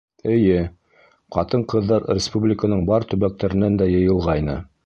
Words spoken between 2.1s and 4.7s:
республиканың бар төбәктәренән дә йыйылғайны.